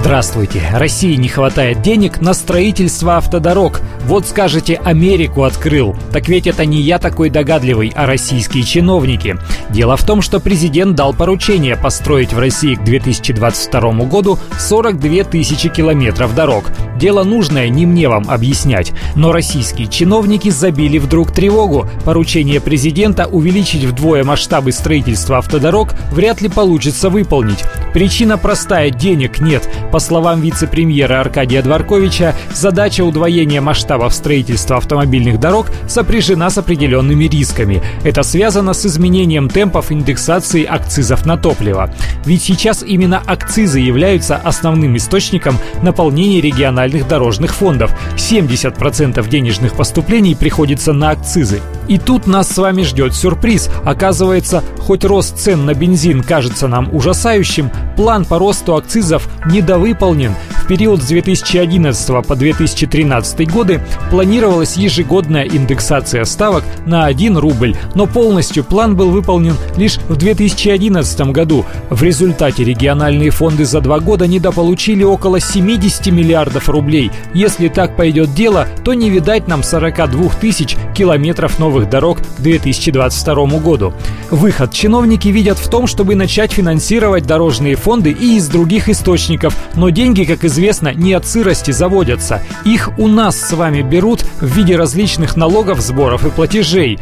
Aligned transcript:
Здравствуйте. 0.00 0.62
России 0.72 1.16
не 1.16 1.28
хватает 1.28 1.82
денег 1.82 2.20
на 2.20 2.32
строительство 2.32 3.16
автодорог. 3.16 3.80
Вот 4.04 4.26
скажете, 4.26 4.80
Америку 4.84 5.42
открыл. 5.42 5.96
Так 6.12 6.28
ведь 6.28 6.46
это 6.46 6.64
не 6.64 6.80
я 6.80 7.00
такой 7.00 7.30
догадливый, 7.30 7.92
а 7.94 8.06
российские 8.06 8.62
чиновники. 8.62 9.36
Дело 9.70 9.96
в 9.96 10.06
том, 10.06 10.22
что 10.22 10.38
президент 10.38 10.94
дал 10.94 11.12
поручение 11.12 11.76
построить 11.76 12.32
в 12.32 12.38
России 12.38 12.76
к 12.76 12.84
2022 12.84 14.04
году 14.04 14.38
42 14.58 15.24
тысячи 15.24 15.68
километров 15.68 16.32
дорог. 16.34 16.64
Дело 16.96 17.24
нужное, 17.24 17.68
не 17.68 17.84
мне 17.84 18.08
вам 18.08 18.30
объяснять. 18.30 18.92
Но 19.16 19.32
российские 19.32 19.88
чиновники 19.88 20.48
забили 20.48 20.98
вдруг 20.98 21.32
тревогу. 21.32 21.86
Поручение 22.04 22.60
президента 22.60 23.26
увеличить 23.26 23.84
вдвое 23.84 24.22
масштабы 24.22 24.70
строительства 24.70 25.38
автодорог 25.38 25.94
вряд 26.12 26.40
ли 26.40 26.48
получится 26.48 27.10
выполнить. 27.10 27.64
Причина 27.98 28.38
простая– 28.38 28.90
денег 28.92 29.40
нет. 29.40 29.68
По 29.90 29.98
словам 29.98 30.40
вице-премьера 30.40 31.20
Аркадия 31.20 31.62
Дворковича, 31.62 32.32
задача 32.54 33.02
удвоения 33.02 33.60
масштабов 33.60 34.14
строительства 34.14 34.76
автомобильных 34.76 35.40
дорог 35.40 35.66
сопряжена 35.88 36.48
с 36.48 36.58
определенными 36.58 37.24
рисками. 37.24 37.82
Это 38.04 38.22
связано 38.22 38.72
с 38.72 38.86
изменением 38.86 39.48
темпов 39.48 39.90
индексации 39.90 40.62
акцизов 40.62 41.26
на 41.26 41.36
топливо. 41.36 41.92
Ведь 42.24 42.44
сейчас 42.44 42.84
именно 42.84 43.18
акцизы 43.18 43.80
являются 43.80 44.36
основным 44.36 44.96
источником 44.96 45.58
наполнения 45.82 46.40
региональных 46.40 47.08
дорожных 47.08 47.52
фондов. 47.52 47.92
70% 48.14 49.28
денежных 49.28 49.74
поступлений 49.74 50.36
приходится 50.36 50.92
на 50.92 51.10
акцизы. 51.10 51.60
И 51.88 51.98
тут 51.98 52.26
нас 52.26 52.48
с 52.48 52.58
вами 52.58 52.82
ждет 52.82 53.14
сюрприз. 53.14 53.70
Оказывается, 53.84 54.62
хоть 54.78 55.04
рост 55.04 55.38
цен 55.38 55.64
на 55.66 55.74
бензин 55.74 56.22
кажется 56.22 56.68
нам 56.68 56.94
ужасающим, 56.94 57.70
план 57.96 58.24
по 58.24 58.38
росту 58.38 58.76
акцизов 58.76 59.28
недовыполнен. 59.46 60.34
В 60.62 60.66
период 60.68 61.02
с 61.02 61.06
2011 61.06 62.26
по 62.26 62.36
2013 62.36 63.50
годы 63.50 63.80
планировалась 64.10 64.76
ежегодная 64.76 65.44
индексация 65.44 66.24
ставок 66.24 66.62
на 66.84 67.06
1 67.06 67.38
рубль, 67.38 67.74
но 67.94 68.06
полностью 68.06 68.64
план 68.64 68.94
был 68.94 69.10
выполнен 69.10 69.56
лишь 69.76 69.96
в 70.08 70.16
2011 70.16 71.20
году. 71.32 71.64
В 71.88 72.02
результате 72.02 72.64
региональные 72.64 73.30
фонды 73.30 73.64
за 73.64 73.80
два 73.80 73.98
года 73.98 74.26
недополучили 74.26 75.04
около 75.04 75.40
70 75.40 76.08
миллиардов 76.08 76.68
рублей. 76.68 77.10
Если 77.32 77.68
так 77.68 77.96
пойдет 77.96 78.34
дело, 78.34 78.66
то 78.84 78.92
не 78.92 79.08
видать 79.08 79.48
нам 79.48 79.62
42 79.62 80.28
тысяч 80.40 80.76
километров 80.98 81.60
новых 81.60 81.88
дорог 81.88 82.18
к 82.18 82.40
2022 82.40 83.60
году. 83.60 83.94
Выход 84.32 84.72
чиновники 84.72 85.28
видят 85.28 85.56
в 85.56 85.70
том, 85.70 85.86
чтобы 85.86 86.16
начать 86.16 86.50
финансировать 86.50 87.24
дорожные 87.24 87.76
фонды 87.76 88.10
и 88.10 88.36
из 88.36 88.48
других 88.48 88.88
источников, 88.88 89.56
но 89.76 89.90
деньги, 89.90 90.24
как 90.24 90.44
известно, 90.44 90.92
не 90.92 91.12
от 91.12 91.24
сырости 91.24 91.70
заводятся. 91.70 92.42
Их 92.64 92.90
у 92.98 93.06
нас 93.06 93.40
с 93.40 93.52
вами 93.52 93.82
берут 93.82 94.24
в 94.40 94.46
виде 94.46 94.76
различных 94.76 95.36
налогов, 95.36 95.80
сборов 95.80 96.26
и 96.26 96.30
платежей. 96.30 96.98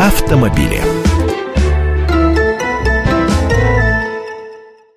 Автомобили. 0.00 0.95